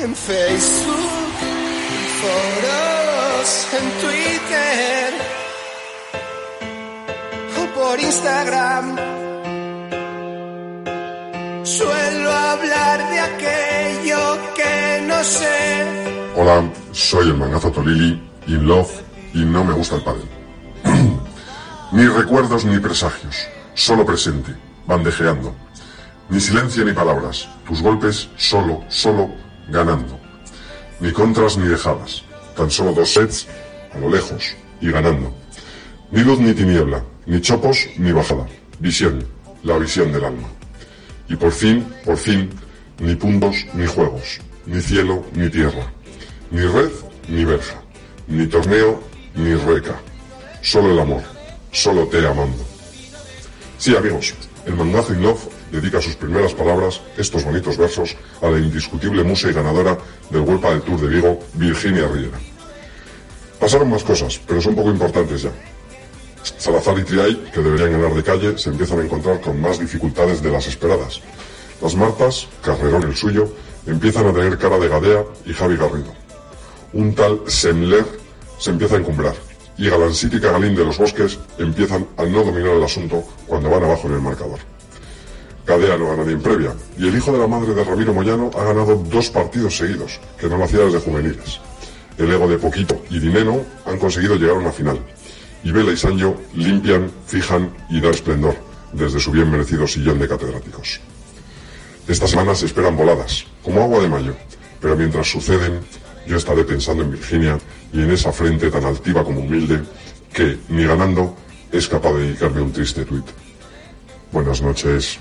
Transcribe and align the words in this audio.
en 0.00 0.14
Facebook, 0.14 1.34
en 1.42 2.06
foros, 2.20 3.68
en 3.72 3.86
Twitter 4.00 5.14
o 7.58 7.74
por 7.74 8.00
Instagram. 8.00 8.96
Suelo 11.64 12.32
hablar 12.32 13.10
de 13.10 13.20
aquello 13.20 14.38
que 14.54 15.04
no 15.06 15.24
sé. 15.24 15.86
Hola, 16.36 16.70
soy 16.92 17.28
el 17.28 17.36
mangazo 17.36 17.70
Tolili, 17.72 18.22
in 18.46 18.66
love 18.68 19.02
y 19.34 19.44
no 19.44 19.64
me 19.64 19.72
gusta 19.72 19.96
el 19.96 20.02
pádel. 20.02 20.28
ni 21.92 22.06
recuerdos 22.06 22.64
ni 22.64 22.78
presagios, 22.78 23.48
solo 23.74 24.06
presente, 24.06 24.54
bandejeando. 24.86 25.54
Ni 26.28 26.38
silencio 26.38 26.84
ni 26.84 26.92
palabras, 26.92 27.48
tus 27.66 27.82
golpes 27.82 28.28
solo, 28.36 28.84
solo 28.88 29.47
ganando. 29.68 30.18
Ni 31.00 31.12
contras 31.12 31.56
ni 31.56 31.68
dejadas, 31.68 32.24
tan 32.56 32.70
solo 32.70 32.92
dos 32.92 33.12
sets 33.12 33.46
a 33.94 33.98
lo 33.98 34.10
lejos 34.10 34.56
y 34.80 34.90
ganando. 34.90 35.32
Ni 36.10 36.22
luz 36.22 36.38
ni 36.40 36.54
tiniebla, 36.54 37.02
ni 37.26 37.40
chopos 37.40 37.86
ni 37.98 38.12
bajada. 38.12 38.46
Visión, 38.80 39.24
la 39.62 39.78
visión 39.78 40.12
del 40.12 40.24
alma. 40.24 40.48
Y 41.28 41.36
por 41.36 41.52
fin, 41.52 41.84
por 42.04 42.16
fin, 42.16 42.50
ni 43.00 43.14
puntos 43.14 43.56
ni 43.74 43.86
juegos, 43.86 44.40
ni 44.66 44.80
cielo 44.80 45.24
ni 45.34 45.48
tierra, 45.50 45.92
ni 46.50 46.62
red 46.62 46.90
ni 47.28 47.44
verja, 47.44 47.80
ni 48.26 48.46
torneo 48.46 49.02
ni 49.34 49.54
rueca. 49.54 50.00
Solo 50.62 50.92
el 50.92 50.98
amor, 50.98 51.22
solo 51.70 52.06
te 52.06 52.26
amando. 52.26 52.64
Sí, 53.76 53.94
amigos, 53.94 54.34
el 54.66 54.74
mangazo 54.74 55.12
in 55.12 55.22
love 55.22 55.57
dedica 55.70 56.00
sus 56.00 56.16
primeras 56.16 56.54
palabras, 56.54 57.00
estos 57.16 57.44
bonitos 57.44 57.76
versos, 57.76 58.16
a 58.42 58.48
la 58.48 58.58
indiscutible 58.58 59.22
musa 59.22 59.48
y 59.48 59.52
ganadora 59.52 59.98
del 60.30 60.42
Vuelta 60.42 60.70
del 60.70 60.82
Tour 60.82 61.00
de 61.00 61.08
Vigo, 61.08 61.40
Virginia 61.54 62.08
Riera. 62.08 62.38
Pasaron 63.60 63.90
más 63.90 64.04
cosas, 64.04 64.40
pero 64.46 64.60
son 64.60 64.74
poco 64.74 64.90
importantes 64.90 65.42
ya. 65.42 65.50
Salazar 66.58 66.98
y 66.98 67.04
Triay, 67.04 67.50
que 67.52 67.60
deberían 67.60 67.92
ganar 67.92 68.14
de 68.14 68.22
calle, 68.22 68.56
se 68.56 68.70
empiezan 68.70 69.00
a 69.00 69.04
encontrar 69.04 69.40
con 69.40 69.60
más 69.60 69.78
dificultades 69.78 70.42
de 70.42 70.50
las 70.50 70.66
esperadas. 70.66 71.20
Las 71.82 71.94
Martas, 71.94 72.48
Carrerón 72.62 73.02
el 73.02 73.16
suyo, 73.16 73.52
empiezan 73.86 74.26
a 74.26 74.32
tener 74.32 74.58
cara 74.58 74.78
de 74.78 74.88
Gadea 74.88 75.24
y 75.44 75.52
Javi 75.52 75.76
Garrido. 75.76 76.12
Un 76.92 77.14
tal 77.14 77.42
Semler 77.46 78.06
se 78.58 78.70
empieza 78.70 78.96
a 78.96 78.98
encumbrar, 78.98 79.34
y 79.76 79.88
Galansiti 79.88 80.36
y 80.36 80.40
Cagalín 80.40 80.74
de 80.74 80.84
los 80.84 80.98
Bosques 80.98 81.38
empiezan 81.58 82.06
a 82.16 82.24
no 82.24 82.42
dominar 82.42 82.72
el 82.72 82.82
asunto 82.82 83.22
cuando 83.46 83.70
van 83.70 83.84
abajo 83.84 84.08
en 84.08 84.14
el 84.14 84.20
marcador. 84.20 84.58
Gadea 85.68 85.98
no 85.98 86.08
gana 86.08 86.24
ni 86.24 86.32
en 86.32 86.40
previa, 86.40 86.72
y 86.96 87.08
el 87.08 87.14
hijo 87.14 87.30
de 87.30 87.38
la 87.38 87.46
madre 87.46 87.74
de 87.74 87.84
Ramiro 87.84 88.14
Moyano 88.14 88.50
ha 88.58 88.64
ganado 88.64 88.96
dos 88.96 89.28
partidos 89.28 89.76
seguidos, 89.76 90.18
que 90.40 90.48
no 90.48 90.56
lo 90.56 90.64
hacía 90.64 90.80
desde 90.80 90.98
juveniles. 90.98 91.60
El 92.16 92.32
ego 92.32 92.48
de 92.48 92.56
Poquito 92.56 93.02
y 93.10 93.20
Dineno 93.20 93.60
han 93.84 93.98
conseguido 93.98 94.36
llegar 94.36 94.56
a 94.56 94.60
una 94.60 94.72
final, 94.72 94.98
y 95.62 95.70
Vela 95.70 95.92
y 95.92 95.96
Sancho 95.98 96.36
limpian, 96.54 97.10
fijan 97.26 97.70
y 97.90 98.00
dan 98.00 98.12
esplendor 98.12 98.56
desde 98.94 99.20
su 99.20 99.30
bien 99.30 99.50
merecido 99.50 99.86
sillón 99.86 100.18
de 100.18 100.26
catedráticos. 100.26 101.00
Estas 102.08 102.30
semanas 102.30 102.60
se 102.60 102.66
esperan 102.66 102.96
voladas, 102.96 103.44
como 103.62 103.82
agua 103.82 104.00
de 104.00 104.08
mayo, 104.08 104.34
pero 104.80 104.96
mientras 104.96 105.30
suceden, 105.30 105.80
yo 106.26 106.38
estaré 106.38 106.64
pensando 106.64 107.02
en 107.02 107.10
Virginia 107.10 107.58
y 107.92 108.00
en 108.00 108.10
esa 108.10 108.32
frente 108.32 108.70
tan 108.70 108.84
altiva 108.84 109.22
como 109.22 109.40
humilde 109.40 109.82
que, 110.32 110.56
ni 110.70 110.86
ganando, 110.86 111.36
es 111.70 111.86
capaz 111.88 112.14
de 112.14 112.20
dedicarme 112.20 112.62
un 112.62 112.72
triste 112.72 113.04
tuit. 113.04 113.26
Buenas 114.30 114.60
noches. 114.60 115.16